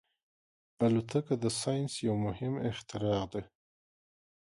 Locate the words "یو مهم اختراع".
2.07-3.23